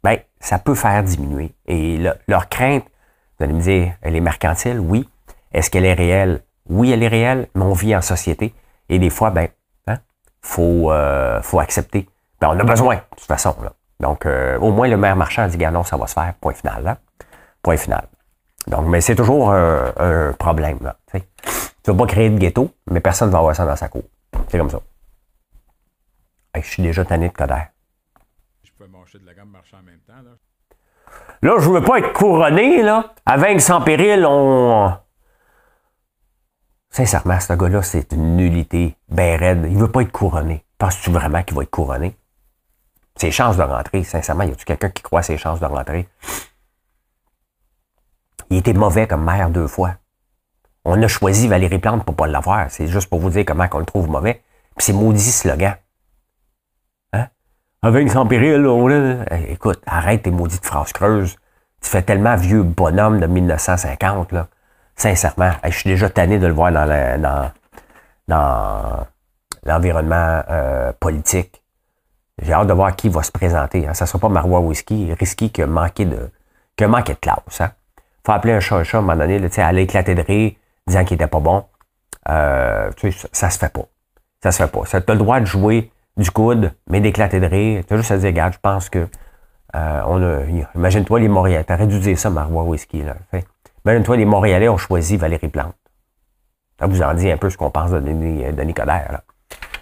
ben, 0.02 0.18
ça 0.40 0.58
peut 0.58 0.74
faire 0.74 1.02
diminuer. 1.02 1.54
Et 1.66 1.98
leur 2.26 2.48
crainte, 2.48 2.84
vous 3.38 3.44
allez 3.44 3.54
me 3.54 3.60
dire, 3.60 3.92
elle 4.02 4.16
est 4.16 4.20
mercantile, 4.20 4.80
oui. 4.80 5.08
Est-ce 5.52 5.70
qu'elle 5.70 5.84
est 5.84 5.94
réelle? 5.94 6.42
Oui, 6.68 6.90
elle 6.90 7.02
est 7.02 7.08
réelle, 7.08 7.48
mais 7.54 7.62
on 7.62 7.72
vit 7.72 7.94
en 7.94 8.02
société. 8.02 8.54
Et 8.88 8.98
des 8.98 9.10
fois, 9.10 9.30
ben, 9.30 9.48
hein, 9.86 9.98
faut, 10.40 10.90
euh, 10.90 11.40
faut 11.42 11.60
accepter. 11.60 12.08
Ben, 12.40 12.48
on 12.48 12.58
a 12.58 12.64
besoin, 12.64 12.96
de 12.96 13.16
toute 13.16 13.26
façon. 13.26 13.54
Là. 13.62 13.72
Donc, 14.00 14.26
euh, 14.26 14.58
au 14.58 14.70
moins, 14.70 14.88
le 14.88 14.96
maire 14.96 15.16
marchand 15.16 15.46
dit, 15.46 15.58
non, 15.58 15.84
ça 15.84 15.96
va 15.96 16.06
se 16.06 16.14
faire, 16.14 16.32
point 16.40 16.54
final. 16.54 16.82
Là. 16.84 16.98
Point 17.62 17.76
final. 17.76 18.08
Donc, 18.66 18.86
mais 18.86 19.00
c'est 19.00 19.14
toujours 19.14 19.52
un, 19.52 20.32
problème. 20.38 20.78
Là, 20.82 20.96
tu 21.88 21.92
ne 21.92 21.96
vas 21.96 22.04
pas 22.04 22.12
créer 22.12 22.28
de 22.28 22.36
ghetto, 22.36 22.70
mais 22.90 23.00
personne 23.00 23.28
ne 23.28 23.32
va 23.32 23.38
avoir 23.38 23.56
ça 23.56 23.64
dans 23.64 23.74
sa 23.74 23.88
cour. 23.88 24.02
C'est 24.48 24.58
comme 24.58 24.68
ça. 24.68 24.78
je 26.54 26.60
suis 26.60 26.82
déjà 26.82 27.02
tanné 27.02 27.28
de 27.28 27.32
Coder 27.32 27.62
de 29.14 29.24
la 29.24 29.32
gamme 29.32 29.56
en 29.56 29.82
même 29.82 30.00
temps. 30.06 30.12
Là, 30.22 31.54
là 31.54 31.58
je 31.58 31.70
veux 31.70 31.82
pas 31.82 31.98
être 32.00 32.12
couronné, 32.12 32.82
là. 32.82 33.14
Avec 33.24 33.62
sans 33.62 33.80
péril, 33.80 34.26
on. 34.28 34.92
Sincèrement, 36.90 37.40
ce 37.40 37.54
gars-là, 37.54 37.82
c'est 37.82 38.12
une 38.12 38.36
nullité 38.36 38.94
ben 39.08 39.38
raide. 39.38 39.66
Il 39.70 39.78
veut 39.78 39.90
pas 39.90 40.02
être 40.02 40.12
couronné. 40.12 40.62
Penses-tu 40.76 41.10
vraiment 41.10 41.42
qu'il 41.42 41.56
va 41.56 41.62
être 41.62 41.70
couronné? 41.70 42.14
Ses 43.16 43.30
chances 43.30 43.56
de 43.56 43.62
rentrer, 43.62 44.04
sincèrement, 44.04 44.44
y 44.44 44.50
a-tu 44.50 44.66
quelqu'un 44.66 44.90
qui 44.90 45.02
croit 45.02 45.20
à 45.20 45.22
ses 45.22 45.38
chances 45.38 45.58
de 45.58 45.64
rentrer? 45.64 46.06
Il 48.50 48.58
était 48.58 48.74
mauvais 48.74 49.08
comme 49.08 49.24
maire 49.24 49.48
deux 49.48 49.66
fois. 49.66 49.94
On 50.90 51.02
a 51.02 51.08
choisi 51.08 51.48
Valérie 51.48 51.78
Plante 51.78 52.04
pour 52.04 52.16
pas 52.16 52.26
l'avoir. 52.26 52.70
C'est 52.70 52.86
juste 52.86 53.08
pour 53.10 53.20
vous 53.20 53.30
dire 53.30 53.44
comment 53.46 53.66
on 53.72 53.78
le 53.78 53.84
trouve 53.84 54.08
mauvais. 54.08 54.42
Puis 54.76 54.86
c'est 54.86 54.92
maudit 54.92 55.20
slogan 55.20 55.76
avec 57.82 58.10
sans 58.10 58.26
péril, 58.26 58.66
écoute, 59.48 59.80
arrête 59.86 60.22
tes 60.22 60.30
maudites 60.30 60.64
phrases 60.64 60.92
creuses. 60.92 61.36
Tu 61.80 61.88
fais 61.88 62.02
tellement 62.02 62.34
vieux 62.34 62.62
bonhomme 62.62 63.20
de 63.20 63.26
1950, 63.26 64.32
là. 64.32 64.48
Sincèrement, 64.96 65.52
je 65.62 65.70
suis 65.70 65.88
déjà 65.88 66.10
tanné 66.10 66.40
de 66.40 66.46
le 66.48 66.52
voir 66.52 66.72
dans, 66.72 67.52
dans, 68.26 69.06
l'environnement 69.64 70.42
euh, 70.50 70.92
politique. 70.98 71.62
J'ai 72.42 72.52
hâte 72.52 72.66
de 72.66 72.72
voir 72.72 72.96
qui 72.96 73.08
va 73.08 73.22
se 73.22 73.30
présenter. 73.30 73.86
Hein. 73.86 73.94
Ça 73.94 74.06
ne 74.06 74.08
sera 74.08 74.18
pas 74.18 74.28
Marois 74.28 74.60
Whisky, 74.60 75.12
risqué 75.14 75.50
que 75.50 75.62
manquer 75.62 76.04
de, 76.04 76.30
que 76.76 76.84
manquer 76.84 77.14
de 77.14 77.18
classe. 77.18 77.60
Hein. 77.60 77.70
faut 78.26 78.32
appeler 78.32 78.54
un 78.54 78.60
chat 78.60 78.76
un 78.76 78.82
chat 78.82 78.98
à 78.98 79.00
un 79.00 79.04
moment 79.04 79.16
donné, 79.16 79.38
là, 79.38 79.48
aller 79.58 79.82
éclater 79.82 80.16
de 80.16 80.22
rire, 80.22 80.52
disant 80.88 81.04
qu'il 81.04 81.14
était 81.14 81.26
pas 81.26 81.40
bon. 81.40 81.64
Euh, 82.28 82.90
tu 82.96 83.12
sais, 83.12 83.18
ça, 83.18 83.28
ça 83.32 83.50
se 83.50 83.58
fait 83.58 83.72
pas. 83.72 83.86
Ça 84.42 84.52
se 84.52 84.62
fait 84.62 84.70
pas. 84.70 84.82
Tu 84.84 84.96
as 84.96 85.14
le 85.14 85.18
droit 85.18 85.40
de 85.40 85.46
jouer 85.46 85.90
du 86.16 86.30
coude, 86.30 86.72
mais 86.88 87.00
d'éclater 87.00 87.40
de 87.40 87.46
rire. 87.46 87.84
Tu 87.86 87.94
as 87.94 87.96
juste 87.96 88.10
à 88.10 88.18
dire, 88.18 88.28
regarde, 88.28 88.52
je 88.52 88.58
pense 88.58 88.90
que 88.90 89.06
euh, 89.76 90.02
on 90.06 90.22
a. 90.22 90.40
Imagine-toi 90.74 91.20
les 91.20 91.28
Montréalais. 91.28 91.64
T'aurais 91.64 91.86
dû 91.86 91.98
dire 92.00 92.18
ça, 92.18 92.30
Marois 92.30 92.64
Whisky. 92.64 93.02
Là. 93.02 93.16
Imagine-toi, 93.84 94.16
les 94.16 94.24
Montréalais 94.24 94.68
ont 94.68 94.76
choisi 94.76 95.16
Valérie 95.16 95.48
Plante. 95.48 95.74
Ça 96.78 96.86
vous 96.86 97.02
en 97.02 97.14
dit 97.14 97.30
un 97.30 97.36
peu 97.36 97.50
ce 97.50 97.56
qu'on 97.56 97.70
pense 97.70 97.90
de 97.90 98.00
Denis, 98.00 98.44
de 98.44 98.84
Là. 98.84 99.22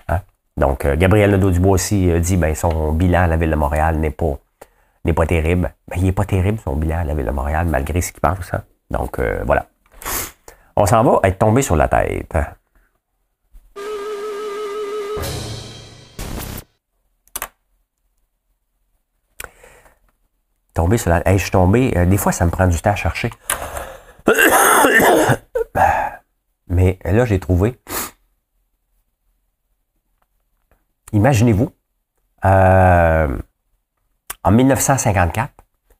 Hein? 0.09 0.21
Donc, 0.57 0.85
euh, 0.85 0.97
Gabriel 0.97 1.31
Nadeau-Dubois 1.33 1.73
aussi 1.73 2.11
euh, 2.11 2.21
dit 2.21 2.37
ben 2.37 2.55
son 2.55 2.93
bilan 2.93 3.23
à 3.23 3.27
la 3.27 3.37
Ville 3.37 3.51
de 3.51 3.57
Montréal 3.57 3.99
n'est 3.99 4.11
pas 4.11 4.39
n'est 5.05 5.13
pas 5.13 5.27
terrible. 5.27 5.73
Ben, 5.89 5.97
il 5.99 6.05
n'est 6.05 6.13
pas 6.13 6.25
terrible, 6.25 6.59
son 6.59 6.75
bilan 6.75 6.99
à 6.99 7.05
la 7.05 7.15
Ville 7.15 7.27
de 7.27 7.31
Montréal, 7.31 7.67
malgré 7.69 8.01
ce 8.01 8.13
qu'il 8.13 8.21
pense. 8.21 8.53
Hein? 8.53 8.63
Donc, 8.91 9.21
voilà. 9.45 9.67
On 10.77 10.85
s'en 10.85 11.03
va 11.03 11.21
être 11.23 11.39
tombé 11.39 11.63
sur 11.63 11.75
la 11.75 11.89
tête. 11.89 12.37
Tombé 20.75 20.99
sur 20.99 21.09
la. 21.09 21.23
je 21.25 21.39
suis 21.39 21.51
tombé. 21.51 21.97
Euh, 21.97 22.05
des 22.05 22.19
fois, 22.19 22.33
ça 22.33 22.45
me 22.45 22.51
prend 22.51 22.67
du 22.67 22.79
temps 22.79 22.91
à 22.91 22.97
chercher. 22.97 23.31
Mais 26.69 26.99
là, 27.05 27.25
j'ai 27.25 27.41
trouvé. 27.41 27.81
Imaginez-vous, 31.13 31.73
euh, 32.45 33.39
en 34.45 34.51
1954, 34.51 35.55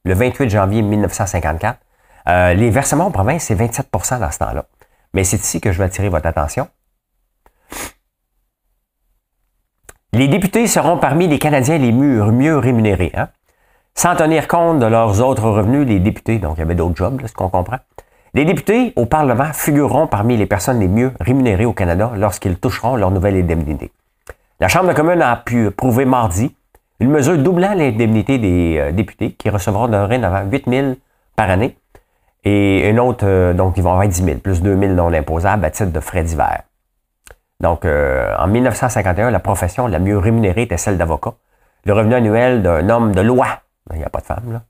le 0.05 0.13
28 0.13 0.49
janvier 0.51 0.83
1954, 0.83 1.79
Euh, 2.27 2.53
les 2.53 2.69
versements 2.69 3.05
en 3.05 3.11
province, 3.11 3.43
c'est 3.43 3.55
27% 3.55 4.19
dans 4.19 4.31
ce 4.31 4.39
temps-là. 4.39 4.65
Mais 5.13 5.23
c'est 5.23 5.37
ici 5.37 5.61
que 5.61 5.71
je 5.71 5.77
vais 5.77 5.85
attirer 5.85 6.09
votre 6.09 6.27
attention. 6.27 6.67
Les 10.13 10.27
députés 10.27 10.67
seront 10.67 10.97
parmi 10.97 11.27
les 11.27 11.39
Canadiens 11.39 11.77
les 11.77 11.91
mieux, 11.91 12.57
rémunérés. 12.57 13.11
Hein? 13.15 13.29
Sans 13.93 14.15
tenir 14.15 14.47
compte 14.47 14.79
de 14.79 14.85
leurs 14.85 15.21
autres 15.21 15.49
revenus, 15.49 15.87
les 15.87 15.99
députés, 15.99 16.39
donc 16.39 16.57
il 16.57 16.59
y 16.59 16.63
avait 16.63 16.75
d'autres 16.75 16.95
jobs, 16.95 17.21
ce 17.25 17.33
qu'on 17.33 17.49
comprend. 17.49 17.77
Les 18.33 18.45
députés 18.45 18.93
au 18.95 19.05
Parlement 19.05 19.51
figureront 19.53 20.07
parmi 20.07 20.37
les 20.37 20.45
personnes 20.45 20.79
les 20.79 20.87
mieux 20.87 21.13
rémunérées 21.19 21.65
au 21.65 21.73
Canada 21.73 22.11
lorsqu'ils 22.15 22.57
toucheront 22.57 22.95
leur 22.95 23.11
nouvelle 23.11 23.35
indemnité. 23.35 23.91
La 24.59 24.67
Chambre 24.67 24.89
de 24.89 24.93
communes 24.93 25.21
a 25.21 25.35
pu 25.37 25.71
prouver 25.71 26.05
mardi 26.05 26.55
une 26.99 27.09
mesure 27.09 27.37
doublant 27.37 27.73
l'indemnité 27.73 28.39
des 28.39 28.77
euh, 28.79 28.91
députés 28.91 29.33
qui 29.33 29.49
recevront 29.49 29.87
dorénavant 29.87 30.49
8 30.49 30.65
000 30.67 30.95
par 31.35 31.49
année 31.49 31.77
et 32.49 32.89
une 32.89 32.99
autre, 32.99 33.25
euh, 33.27 33.53
donc 33.53 33.73
ils 33.75 33.83
vont 33.83 33.91
avoir 33.91 34.07
10 34.07 34.23
000, 34.23 34.37
plus 34.37 34.61
2 34.61 34.79
000 34.79 34.93
non 34.93 35.11
imposables 35.11 35.65
à 35.65 35.69
titre 35.69 35.91
de 35.91 35.99
frais 35.99 36.23
divers. 36.23 36.61
Donc, 37.59 37.83
euh, 37.83 38.33
en 38.39 38.47
1951, 38.47 39.31
la 39.31 39.39
profession 39.39 39.87
la 39.87 39.99
mieux 39.99 40.17
rémunérée 40.17 40.61
était 40.61 40.77
celle 40.77 40.97
d'avocat. 40.97 41.33
Le 41.83 41.91
revenu 41.91 42.15
annuel 42.15 42.61
d'un 42.61 42.87
homme 42.89 43.13
de 43.13 43.19
loi, 43.19 43.47
ben, 43.87 43.95
il 43.95 43.99
n'y 43.99 44.05
a 44.05 44.09
pas 44.09 44.21
de 44.21 44.25
femme, 44.25 44.53
là, 44.53 44.61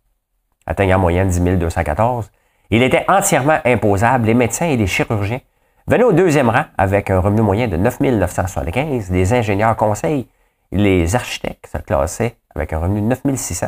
atteignant 0.65 0.98
en 0.98 1.01
moyenne 1.01 1.27
10 1.27 1.39
214. 1.57 2.31
Il 2.72 2.81
était 2.81 3.05
entièrement 3.07 3.60
imposable. 3.63 4.25
Les 4.25 4.34
médecins 4.34 4.65
et 4.65 4.75
les 4.75 4.88
chirurgiens 4.88 5.41
venaient 5.88 6.03
au 6.03 6.13
deuxième 6.13 6.50
rang 6.50 6.65
avec 6.79 7.12
un 7.12 7.19
revenu 7.19 7.41
moyen 7.41 7.67
de 7.67 7.77
9 7.77 8.00
975. 8.00 9.12
Les 9.12 9.34
ingénieurs 9.34 9.75
conseils, 9.75 10.27
les 10.72 11.15
architectes 11.15 11.69
se 11.72 11.77
classaient 11.77 12.38
avec 12.55 12.74
un 12.74 12.79
revenu 12.79 13.01
de 13.01 13.07
9 13.07 13.22
600. 13.36 13.67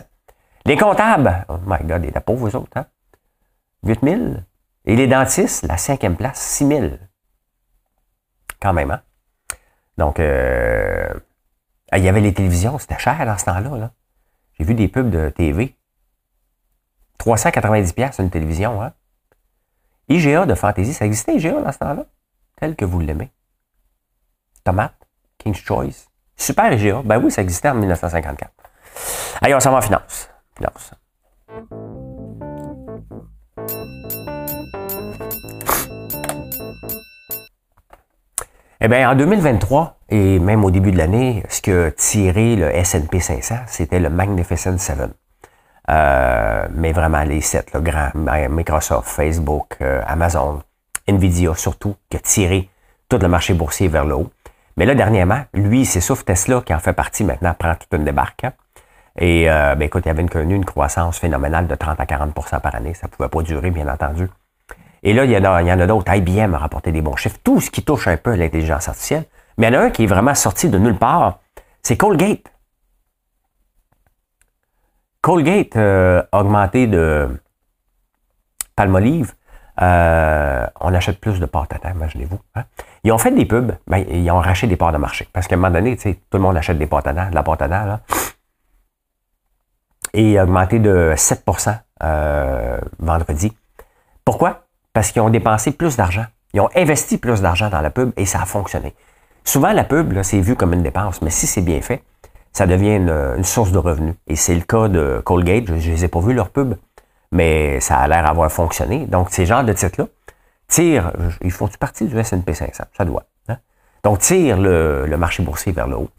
Les 0.65 0.77
comptables, 0.77 1.45
oh 1.47 1.57
my 1.67 1.77
God, 1.83 2.03
ils 2.03 2.09
étaient 2.09 2.19
pauvres, 2.19 2.49
vous 2.49 2.55
autres, 2.55 2.71
hein? 2.75 2.85
8 3.83 3.99
000. 4.03 4.21
Et 4.85 4.95
les 4.95 5.07
dentistes, 5.07 5.65
la 5.65 5.77
cinquième 5.77 6.17
place, 6.17 6.39
6 6.39 6.67
000. 6.67 6.87
Quand 8.61 8.73
même, 8.73 8.91
hein? 8.91 9.01
Donc, 9.97 10.19
euh, 10.19 11.13
il 11.93 12.03
y 12.03 12.09
avait 12.09 12.21
les 12.21 12.33
télévisions, 12.33 12.77
c'était 12.79 12.99
cher 12.99 13.25
dans 13.25 13.37
ce 13.37 13.45
temps-là. 13.45 13.91
J'ai 14.53 14.63
vu 14.63 14.75
des 14.75 14.87
pubs 14.87 15.09
de 15.09 15.29
TV. 15.29 15.75
390$ 17.19 18.21
une 18.21 18.29
télévision, 18.29 18.81
hein? 18.81 18.93
IGA 20.07 20.45
de 20.45 20.55
Fantasy, 20.55 20.93
ça 20.93 21.05
existait 21.05 21.35
IGA 21.35 21.61
dans 21.61 21.71
ce 21.71 21.77
temps-là? 21.79 22.05
Tel 22.55 22.75
que 22.75 22.85
vous 22.85 22.99
l'aimez. 22.99 23.31
Tomate, 24.63 24.95
King's 25.37 25.59
Choice. 25.59 26.07
Super 26.35 26.73
IGA. 26.73 27.01
Ben 27.03 27.21
oui, 27.21 27.31
ça 27.31 27.41
existait 27.41 27.69
en 27.69 27.75
1954. 27.75 28.51
Allez, 29.41 29.55
on 29.55 29.59
s'en 29.59 29.71
va 29.71 29.77
en 29.77 29.81
finance. 29.81 30.29
Finance. 30.55 31.98
Eh 38.81 38.87
bien, 38.87 39.11
en 39.11 39.15
2023, 39.15 39.97
et 40.07 40.39
même 40.39 40.63
au 40.63 40.71
début 40.71 40.93
de 40.93 40.97
l'année, 40.97 41.43
ce 41.49 41.61
qui 41.61 41.69
a 41.69 41.91
tiré 41.91 42.55
le 42.55 42.73
S&P 42.73 43.19
500, 43.19 43.55
c'était 43.67 43.99
le 43.99 44.09
Magnificent 44.09 44.77
Seven. 44.77 45.11
Euh, 45.89 46.65
mais 46.73 46.93
vraiment 46.93 47.23
les 47.23 47.41
sept, 47.41 47.73
le 47.73 47.81
grand, 47.81 48.11
Microsoft, 48.15 49.09
Facebook, 49.09 49.75
euh, 49.81 50.01
Amazon, 50.07 50.61
Nvidia 51.07 51.55
surtout, 51.55 51.95
qui 52.09 52.15
a 52.15 52.19
tiré 52.21 52.69
tout 53.09 53.17
le 53.17 53.27
marché 53.27 53.53
boursier 53.53 53.89
vers 53.89 54.05
le 54.05 54.15
haut. 54.15 54.31
Mais 54.77 54.85
là, 54.85 54.95
dernièrement, 54.95 55.41
lui, 55.53 55.85
c'est 55.85 55.99
sauf 55.99 56.23
Tesla 56.23 56.61
qui 56.61 56.73
en 56.73 56.79
fait 56.79 56.93
partie 56.93 57.25
maintenant, 57.25 57.53
prend 57.59 57.75
toute 57.75 57.93
une 57.93 58.05
débarque. 58.05 58.45
Hein. 58.45 58.53
Et 59.17 59.51
euh, 59.51 59.75
ben, 59.75 59.87
écoute, 59.87 60.03
il 60.05 60.09
avait 60.09 60.25
connu 60.25 60.55
une 60.55 60.63
croissance 60.63 61.19
phénoménale 61.19 61.67
de 61.67 61.75
30 61.75 61.99
à 61.99 62.05
40% 62.05 62.61
par 62.61 62.75
année. 62.75 62.93
Ça 62.93 63.07
ne 63.07 63.11
pouvait 63.11 63.27
pas 63.27 63.41
durer, 63.41 63.71
bien 63.71 63.89
entendu. 63.89 64.29
Et 65.03 65.13
là, 65.13 65.25
il 65.25 65.31
y 65.31 65.37
en 65.37 65.79
a, 65.79 65.87
d'autres. 65.87 66.13
IBM 66.13 66.53
a 66.53 66.57
rapporté 66.57 66.91
des 66.91 67.01
bons 67.01 67.15
chiffres. 67.15 67.37
Tout 67.43 67.61
ce 67.61 67.71
qui 67.71 67.83
touche 67.83 68.07
un 68.07 68.17
peu 68.17 68.31
à 68.31 68.35
l'intelligence 68.35 68.87
artificielle. 68.87 69.25
Mais 69.57 69.67
il 69.67 69.73
y 69.73 69.77
en 69.77 69.81
a 69.81 69.83
un 69.85 69.89
qui 69.89 70.03
est 70.03 70.07
vraiment 70.07 70.35
sorti 70.35 70.69
de 70.69 70.77
nulle 70.77 70.97
part. 70.97 71.39
C'est 71.81 71.97
Colgate. 71.97 72.51
Colgate 75.21 75.75
euh, 75.75 76.23
a 76.31 76.39
augmenté 76.39 76.87
de 76.87 77.29
Palmolive. 78.75 79.33
Euh, 79.81 80.65
on 80.81 80.93
achète 80.93 81.19
plus 81.19 81.39
de 81.39 81.45
pâte 81.45 81.73
à 81.83 81.91
imaginez-vous. 81.91 82.39
Hein. 82.55 82.63
Ils 83.03 83.11
ont 83.11 83.17
fait 83.17 83.31
des 83.31 83.45
pubs, 83.45 83.71
ben, 83.87 84.05
ils 84.09 84.29
ont 84.29 84.39
racheté 84.39 84.67
des 84.67 84.75
parts 84.75 84.91
de 84.91 84.97
marché. 84.97 85.27
Parce 85.31 85.47
qu'à 85.47 85.55
un 85.55 85.57
moment 85.57 85.71
donné, 85.73 85.95
tout 85.97 86.15
le 86.33 86.39
monde 86.39 86.57
achète 86.57 86.77
des 86.77 86.87
pâtes 86.87 87.07
à 87.07 87.13
de 87.13 87.35
la 87.35 87.43
pâte 87.43 87.61
à 87.61 87.69
terre. 87.69 87.85
Là. 87.85 88.01
Et 90.13 90.37
a 90.37 90.43
augmenté 90.43 90.79
de 90.79 91.13
7% 91.15 91.77
euh, 92.03 92.79
vendredi. 92.99 93.53
Pourquoi? 94.25 94.68
Parce 94.99 95.13
qu'ils 95.13 95.21
ont 95.21 95.29
dépensé 95.29 95.71
plus 95.71 95.95
d'argent. 95.95 96.25
Ils 96.53 96.59
ont 96.59 96.67
investi 96.75 97.17
plus 97.17 97.41
d'argent 97.41 97.69
dans 97.69 97.79
la 97.79 97.89
pub 97.89 98.11
et 98.17 98.25
ça 98.25 98.41
a 98.41 98.45
fonctionné. 98.45 98.93
Souvent, 99.45 99.71
la 99.71 99.85
pub, 99.85 100.21
c'est 100.23 100.41
vu 100.41 100.57
comme 100.57 100.73
une 100.73 100.83
dépense, 100.83 101.21
mais 101.21 101.29
si 101.29 101.47
c'est 101.47 101.61
bien 101.61 101.79
fait, 101.79 102.03
ça 102.51 102.67
devient 102.67 102.97
une, 102.97 103.43
source 103.45 103.71
de 103.71 103.77
revenus. 103.77 104.15
Et 104.27 104.35
c'est 104.35 104.55
le 104.55 104.59
cas 104.59 104.89
de 104.89 105.21
Colgate. 105.23 105.67
Je 105.67 105.89
ne 105.89 105.95
les 105.95 106.03
ai 106.03 106.09
pas 106.09 106.19
vus, 106.19 106.33
leur 106.33 106.49
pub, 106.49 106.73
mais 107.31 107.79
ça 107.79 107.97
a 107.97 108.09
l'air 108.09 108.23
d'avoir 108.23 108.51
fonctionné. 108.51 109.05
Donc, 109.05 109.29
ces 109.29 109.45
genres 109.45 109.63
de 109.63 109.71
titres-là 109.71 110.07
tirent, 110.67 111.13
ils 111.43 111.51
font 111.51 111.69
partie 111.79 112.03
du 112.03 112.19
S&P 112.19 112.53
500, 112.53 112.83
ça 112.97 113.05
doit. 113.05 113.23
Hein? 113.47 113.55
Donc, 114.03 114.19
tirent 114.19 114.57
le, 114.59 115.15
marché 115.17 115.43
boursier 115.43 115.71
vers 115.71 115.87
le 115.87 115.95
haut. 115.95 116.09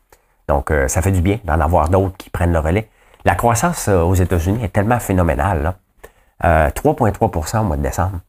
Donc, 0.49 0.71
euh, 0.71 0.89
ça 0.89 1.03
fait 1.03 1.13
du 1.13 1.21
bien 1.21 1.39
d'en 1.45 1.61
avoir 1.61 1.91
d'autres 1.91 2.17
qui 2.17 2.31
prennent 2.31 2.55
le 2.55 2.61
relais. 2.61 2.89
La 3.27 3.35
croissance 3.35 3.89
euh, 3.89 4.01
aux 4.01 4.15
États-Unis 4.15 4.65
est 4.65 4.73
tellement 4.73 5.01
phénoménale. 5.01 5.75
3,3% 6.43 7.57
euh, 7.57 7.61
au 7.61 7.65
mois 7.65 7.77
de 7.77 7.83
décembre. 7.83 8.21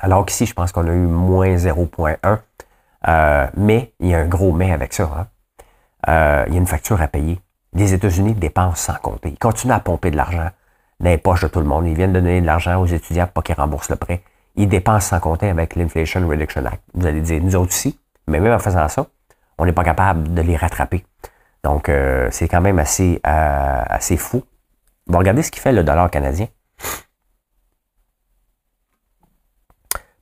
Alors 0.00 0.24
qu'ici, 0.26 0.46
je 0.46 0.54
pense 0.54 0.72
qu'on 0.72 0.86
a 0.86 0.92
eu 0.92 1.06
moins 1.06 1.54
0,1. 1.54 2.38
Euh, 3.08 3.46
mais 3.56 3.92
il 4.00 4.08
y 4.08 4.14
a 4.14 4.18
un 4.18 4.26
gros 4.26 4.52
mais 4.52 4.72
avec 4.72 4.92
ça. 4.92 5.04
Hein. 5.04 5.26
Euh, 6.08 6.44
il 6.48 6.54
y 6.54 6.56
a 6.56 6.60
une 6.60 6.66
facture 6.66 7.00
à 7.00 7.08
payer. 7.08 7.40
Les 7.74 7.94
États-Unis 7.94 8.34
dépensent 8.34 8.92
sans 8.92 8.98
compter. 8.98 9.30
Ils 9.30 9.38
continuent 9.38 9.72
à 9.72 9.80
pomper 9.80 10.10
de 10.10 10.16
l'argent 10.16 10.50
dans 11.00 11.10
les 11.10 11.18
poches 11.18 11.42
de 11.42 11.48
tout 11.48 11.60
le 11.60 11.66
monde. 11.66 11.86
Ils 11.86 11.94
viennent 11.94 12.12
donner 12.12 12.40
de 12.40 12.46
l'argent 12.46 12.80
aux 12.80 12.86
étudiants 12.86 13.28
pour 13.32 13.42
qu'ils 13.42 13.54
remboursent 13.54 13.90
le 13.90 13.96
prêt. 13.96 14.22
Ils 14.56 14.68
dépensent 14.68 15.08
sans 15.08 15.20
compter 15.20 15.48
avec 15.48 15.74
l'Inflation 15.76 16.26
Reduction 16.28 16.64
Act. 16.66 16.82
Vous 16.94 17.06
allez 17.06 17.20
dire, 17.22 17.42
nous 17.42 17.56
autres 17.56 17.72
aussi, 17.72 17.98
mais 18.26 18.40
même 18.40 18.52
en 18.52 18.58
faisant 18.58 18.86
ça, 18.88 19.06
on 19.58 19.64
n'est 19.64 19.72
pas 19.72 19.84
capable 19.84 20.34
de 20.34 20.42
les 20.42 20.56
rattraper. 20.56 21.04
Donc, 21.64 21.88
euh, 21.88 22.28
c'est 22.30 22.48
quand 22.48 22.60
même 22.60 22.78
assez, 22.78 23.20
assez 23.22 24.16
fou. 24.16 24.42
Bon, 25.06 25.18
regardez 25.18 25.42
ce 25.42 25.50
qui 25.50 25.60
fait 25.60 25.72
le 25.72 25.84
dollar 25.84 26.10
canadien. 26.10 26.48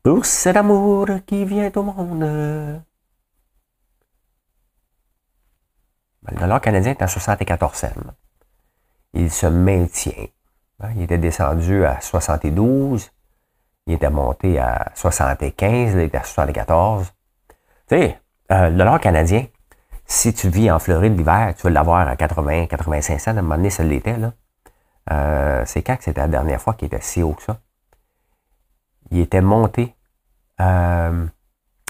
Pour 0.03 0.25
cet 0.25 0.57
amour 0.57 1.07
qui 1.27 1.45
vient 1.45 1.71
au 1.75 1.83
monde? 1.83 2.23
Le 6.29 6.37
dollar 6.39 6.61
canadien 6.61 6.93
est 6.93 7.03
à 7.03 7.07
74 7.07 7.75
cents. 7.75 7.89
Il 9.15 9.31
se 9.31 9.47
maintient. 9.47 10.27
Hein, 10.81 10.91
il 10.97 11.03
était 11.03 11.19
descendu 11.19 11.85
à 11.85 12.01
72. 12.01 13.11
Il 13.87 13.95
était 13.95 14.11
monté 14.11 14.59
à 14.59 14.93
75. 14.95 15.95
il 15.95 16.01
était 16.01 16.19
à 16.19 16.25
74. 16.25 17.07
Tu 17.89 17.97
sais, 17.97 18.19
euh, 18.53 18.71
le 18.71 18.77
dollar 18.77 19.01
canadien, 19.01 19.47
si 20.07 20.33
tu 20.35 20.49
vis 20.49 20.71
en 20.71 20.79
Floride 20.79 21.17
l'hiver, 21.17 21.55
tu 21.57 21.63
vas 21.65 21.71
l'avoir 21.71 22.07
à 22.09 22.17
80, 22.17 22.67
85 22.67 23.19
cents. 23.19 23.31
À 23.31 23.39
un 23.39 23.43
moment 23.43 23.57
donné, 23.57 23.71
ça 23.71 23.83
l'était. 23.83 24.17
Là. 24.17 24.33
Euh, 25.11 25.63
c'est 25.67 25.83
quand 25.83 25.97
que 25.97 26.05
c'était 26.05 26.21
la 26.21 26.29
dernière 26.29 26.61
fois 26.61 26.75
qu'il 26.75 26.87
était 26.87 27.01
si 27.01 27.23
haut 27.23 27.33
que 27.33 27.43
ça? 27.43 27.61
Il 29.11 29.21
était 29.21 29.41
monté 29.41 29.95
euh, 30.61 31.27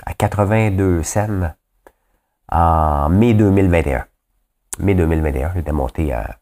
à 0.07 0.15
82 0.15 1.03
cents 1.03 1.53
en 2.51 3.09
mai 3.09 3.35
2021. 3.35 4.05
Mai 4.81 4.95
2021, 4.95 5.53
il 5.55 5.61
était 5.61 5.73
monté 5.73 6.13
à, 6.13 6.37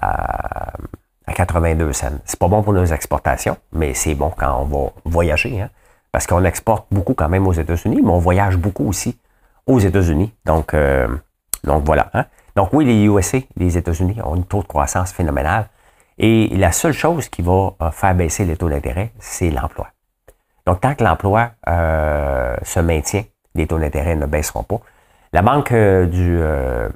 à, 0.00 0.72
82 1.34 1.92
cents. 1.92 2.18
C'est 2.24 2.38
pas 2.38 2.48
bon 2.48 2.62
pour 2.62 2.72
nos 2.72 2.84
exportations, 2.84 3.56
mais 3.72 3.94
c'est 3.94 4.14
bon 4.14 4.32
quand 4.36 4.60
on 4.60 4.64
va 4.64 4.90
voyager, 5.04 5.60
hein, 5.60 5.70
parce 6.10 6.26
qu'on 6.26 6.44
exporte 6.44 6.86
beaucoup 6.90 7.14
quand 7.14 7.28
même 7.28 7.46
aux 7.46 7.52
États-Unis, 7.52 8.00
mais 8.02 8.10
on 8.10 8.18
voyage 8.18 8.56
beaucoup 8.56 8.86
aussi 8.86 9.18
aux 9.66 9.78
États-Unis. 9.78 10.34
Donc, 10.44 10.74
euh, 10.74 11.08
donc 11.64 11.84
voilà. 11.84 12.10
Hein. 12.12 12.26
Donc 12.54 12.72
oui, 12.72 12.84
les 12.84 13.04
USA, 13.04 13.38
les 13.56 13.78
États-Unis 13.78 14.18
ont 14.22 14.34
un 14.34 14.42
taux 14.42 14.62
de 14.62 14.68
croissance 14.68 15.12
phénoménal. 15.12 15.68
Et 16.18 16.48
la 16.56 16.72
seule 16.72 16.92
chose 16.92 17.28
qui 17.28 17.40
va 17.42 17.74
euh, 17.80 17.90
faire 17.90 18.14
baisser 18.14 18.44
les 18.44 18.56
taux 18.56 18.68
d'intérêt, 18.68 19.12
c'est 19.18 19.50
l'emploi. 19.50 19.91
Donc, 20.66 20.80
tant 20.80 20.94
que 20.94 21.04
l'emploi 21.04 21.50
euh, 21.68 22.56
se 22.62 22.80
maintient, 22.80 23.24
les 23.54 23.66
taux 23.66 23.78
d'intérêt 23.78 24.16
ne 24.16 24.26
baisseront 24.26 24.62
pas. 24.62 24.80
La 25.32 25.42
banque 25.42 25.72
euh, 25.72 26.06
du, 26.06 26.38
euh, 26.40 26.88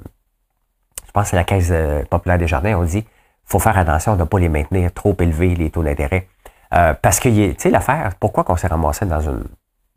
je 1.05 1.11
pense 1.11 1.25
que 1.25 1.29
c'est 1.31 1.35
la 1.35 1.43
Caisse 1.43 1.71
populaire 2.09 2.37
des 2.37 2.47
jardins, 2.47 2.77
on 2.77 2.83
dit, 2.83 3.05
faut 3.45 3.59
faire 3.59 3.77
attention 3.77 4.15
de 4.15 4.21
ne 4.21 4.25
pas 4.25 4.39
les 4.39 4.49
maintenir 4.49 4.93
trop 4.93 5.15
élevés, 5.19 5.55
les 5.55 5.69
taux 5.69 5.83
d'intérêt. 5.83 6.27
parce 6.69 7.19
que, 7.19 7.29
tu 7.29 7.55
sais, 7.57 7.69
l'affaire, 7.69 8.11
pourquoi 8.19 8.43
qu'on 8.43 8.57
s'est 8.57 8.67
ramassé 8.67 9.05
dans 9.05 9.21
une, 9.21 9.43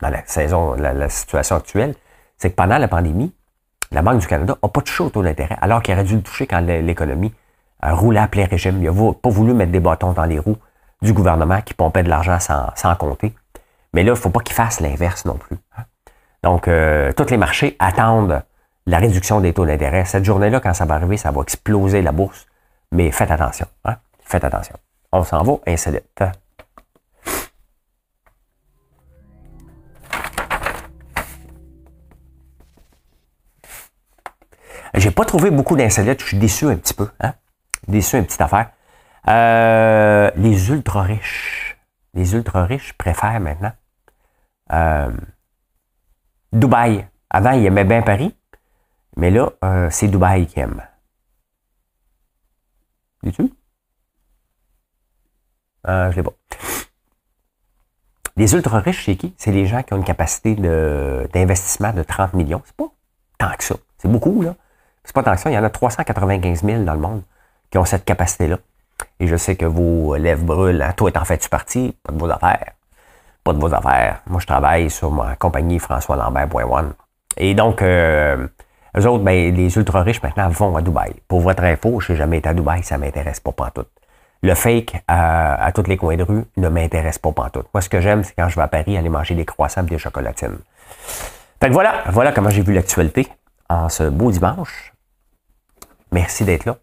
dans 0.01 0.09
la 0.09 0.25
saison, 0.25 0.73
la, 0.73 1.09
situation 1.09 1.57
actuelle, 1.57 1.95
c'est 2.37 2.49
que 2.49 2.55
pendant 2.55 2.77
la 2.77 2.87
pandémie, 2.87 3.33
la 3.91 4.01
Banque 4.01 4.19
du 4.19 4.27
Canada 4.27 4.57
n'a 4.61 4.69
pas 4.69 4.81
touché 4.81 5.03
au 5.03 5.09
taux 5.09 5.23
d'intérêt, 5.23 5.57
alors 5.61 5.81
qu'il 5.81 5.93
aurait 5.93 6.05
dû 6.05 6.15
le 6.15 6.21
toucher 6.21 6.47
quand 6.47 6.61
l'économie 6.61 7.33
roulait 7.83 8.19
à 8.19 8.27
plein 8.27 8.45
régime. 8.45 8.77
Il 8.81 8.89
n'a 8.89 9.13
pas 9.13 9.29
voulu 9.29 9.53
mettre 9.53 9.71
des 9.71 9.79
bâtons 9.79 10.13
dans 10.13 10.25
les 10.25 10.39
roues 10.39 10.57
du 11.01 11.13
gouvernement 11.13 11.61
qui 11.61 11.73
pompait 11.73 12.03
de 12.03 12.09
l'argent 12.09 12.39
sans, 12.39 12.95
compter. 12.95 13.33
Mais 13.93 14.03
là, 14.03 14.11
il 14.11 14.11
ne 14.11 14.15
faut 14.15 14.29
pas 14.29 14.39
qu'ils 14.39 14.55
fassent 14.55 14.79
l'inverse 14.79 15.25
non 15.25 15.35
plus. 15.35 15.57
Hein. 15.77 15.83
Donc, 16.43 16.67
euh, 16.67 17.11
tous 17.13 17.29
les 17.29 17.37
marchés 17.37 17.75
attendent 17.79 18.41
la 18.85 18.97
réduction 18.97 19.41
des 19.41 19.53
taux 19.53 19.65
d'intérêt. 19.65 20.05
Cette 20.05 20.25
journée-là, 20.25 20.59
quand 20.59 20.73
ça 20.73 20.85
va 20.85 20.95
arriver, 20.95 21.17
ça 21.17 21.31
va 21.31 21.41
exploser 21.41 22.01
la 22.01 22.11
bourse. 22.11 22.47
Mais 22.91 23.11
faites 23.11 23.31
attention. 23.31 23.67
Hein. 23.85 23.97
Faites 24.23 24.43
attention. 24.43 24.75
On 25.11 25.23
s'en 25.23 25.43
va 25.43 25.53
insolite. 25.67 26.23
J'ai 34.93 35.11
pas 35.11 35.25
trouvé 35.25 35.51
beaucoup 35.51 35.75
d'insolites. 35.75 36.21
Je 36.21 36.27
suis 36.27 36.37
déçu 36.37 36.65
un 36.65 36.75
petit 36.75 36.93
peu. 36.93 37.09
Hein? 37.19 37.33
Déçu 37.87 38.17
une 38.17 38.25
petite 38.25 38.41
affaire. 38.41 38.71
Euh, 39.27 40.31
les 40.35 40.69
ultra 40.69 41.03
riches. 41.03 41.77
Les 42.13 42.33
ultra 42.33 42.65
riches 42.65 42.93
préfèrent 42.93 43.39
maintenant 43.39 43.71
euh, 44.71 45.11
Dubaï. 46.53 47.07
Avant, 47.29 47.51
ils 47.51 47.65
aimaient 47.65 47.85
bien 47.85 48.01
Paris. 48.01 48.35
Mais 49.17 49.29
là, 49.29 49.51
euh, 49.63 49.89
c'est 49.89 50.07
Dubaï 50.07 50.47
qui 50.47 50.59
aime. 50.59 50.81
Dis-tu? 53.23 53.53
Euh, 55.87 56.11
je 56.11 56.17
l'ai 56.17 56.23
pas. 56.23 56.33
Les 58.37 58.53
ultra 58.53 58.79
riches, 58.79 59.05
c'est 59.05 59.15
qui? 59.15 59.33
C'est 59.37 59.51
les 59.51 59.65
gens 59.65 59.83
qui 59.83 59.93
ont 59.93 59.97
une 59.97 60.03
capacité 60.03 60.55
d'investissement 60.55 61.93
de, 61.93 62.03
30 62.03 62.33
millions. 62.33 62.61
C'est 62.65 62.75
pas 62.75 62.91
tant 63.37 63.55
que 63.57 63.63
ça. 63.63 63.75
C'est 63.97 64.07
beaucoup, 64.07 64.41
là. 64.41 64.55
C'est 65.03 65.13
pas 65.13 65.23
tant 65.23 65.35
que 65.35 65.41
ça. 65.41 65.51
Il 65.51 65.53
y 65.53 65.57
en 65.57 65.63
a 65.63 65.69
395 65.69 66.63
000 66.63 66.83
dans 66.83 66.93
le 66.93 66.99
monde 66.99 67.23
qui 67.69 67.77
ont 67.77 67.85
cette 67.85 68.05
capacité-là. 68.05 68.57
Et 69.19 69.27
je 69.27 69.35
sais 69.35 69.55
que 69.55 69.65
vos 69.65 70.15
lèvres 70.15 70.43
brûlent. 70.43 70.81
Hein. 70.81 70.93
Toi, 70.93 71.11
t'en 71.11 71.25
fais-tu 71.25 71.49
partie? 71.49 71.97
Pas 72.03 72.13
de 72.13 72.19
vos 72.19 72.29
affaires. 72.29 72.73
Pas 73.43 73.53
de 73.53 73.59
vos 73.59 73.73
affaires. 73.73 74.21
Moi, 74.27 74.39
je 74.39 74.47
travaille 74.47 74.89
sur 74.89 75.11
ma 75.11 75.35
compagnie 75.35 75.79
François 75.79 76.15
Lambert.one. 76.15 76.93
Et 77.37 77.53
donc, 77.53 77.81
euh, 77.81 78.47
eux 78.97 79.07
autres, 79.07 79.23
ben, 79.23 79.55
les 79.55 79.75
ultra 79.77 80.03
riches 80.03 80.21
maintenant 80.21 80.49
vont 80.49 80.75
à 80.75 80.81
Dubaï. 80.81 81.13
Pour 81.27 81.41
votre 81.41 81.63
info, 81.63 81.99
je 81.99 82.11
n'ai 82.11 82.17
jamais 82.17 82.37
été 82.37 82.49
à 82.49 82.53
Dubaï, 82.53 82.83
ça 82.83 82.97
m'intéresse 82.97 83.39
pas 83.39 83.53
tout. 83.73 83.85
Le 84.43 84.55
fake 84.55 85.03
à, 85.07 85.63
à 85.63 85.71
tous 85.71 85.83
les 85.83 85.97
coins 85.97 86.17
de 86.17 86.23
rue 86.23 86.43
ne 86.57 86.69
m'intéresse 86.69 87.19
pas 87.19 87.31
tout. 87.53 87.63
Moi, 87.73 87.81
ce 87.81 87.89
que 87.89 88.01
j'aime, 88.01 88.23
c'est 88.23 88.33
quand 88.35 88.49
je 88.49 88.55
vais 88.55 88.63
à 88.63 88.67
Paris 88.67 88.97
aller 88.97 89.09
manger 89.09 89.35
des 89.35 89.45
croissants 89.45 89.85
et 89.85 89.89
des 89.89 89.97
chocolatines. 89.97 90.57
Fait 91.59 91.67
que 91.67 91.73
voilà, 91.73 92.03
voilà 92.09 92.31
comment 92.31 92.49
j'ai 92.49 92.63
vu 92.63 92.73
l'actualité 92.73 93.27
en 93.69 93.87
ce 93.87 94.03
beau 94.03 94.31
dimanche. 94.31 94.93
Merci 96.11 96.43
d'être 96.43 96.65
là. 96.65 96.77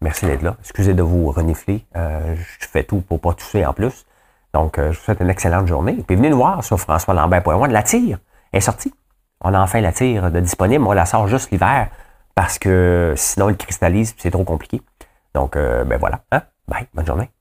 Merci 0.00 0.26
d'être 0.26 0.42
là. 0.42 0.56
Excusez 0.60 0.94
de 0.94 1.02
vous 1.02 1.30
renifler. 1.30 1.84
Euh, 1.96 2.34
je 2.36 2.66
fais 2.66 2.84
tout 2.84 3.00
pour 3.00 3.20
pas 3.20 3.34
tousser 3.34 3.66
en 3.66 3.72
plus. 3.72 4.06
Donc, 4.52 4.78
euh, 4.78 4.92
je 4.92 4.98
vous 4.98 5.04
souhaite 5.04 5.20
une 5.20 5.30
excellente 5.30 5.66
journée. 5.66 6.02
Puis 6.06 6.16
venez 6.16 6.30
nous 6.30 6.36
voir 6.36 6.62
sur 6.62 6.78
françoislambert.1. 6.78 7.70
La 7.70 7.82
tire 7.82 8.18
est 8.52 8.60
sortie. 8.60 8.92
On 9.40 9.54
a 9.54 9.60
enfin 9.60 9.80
la 9.80 9.92
tire 9.92 10.30
de 10.30 10.40
disponible. 10.40 10.84
On 10.86 10.92
la 10.92 11.06
sort 11.06 11.26
juste 11.26 11.50
l'hiver 11.50 11.88
parce 12.34 12.58
que 12.58 13.14
sinon, 13.16 13.50
il 13.50 13.56
cristallise 13.56 14.14
c'est 14.16 14.30
trop 14.30 14.44
compliqué. 14.44 14.80
Donc, 15.34 15.56
euh, 15.56 15.84
ben 15.84 15.98
voilà. 15.98 16.20
Hein? 16.30 16.42
Bye. 16.68 16.86
Bonne 16.94 17.06
journée. 17.06 17.31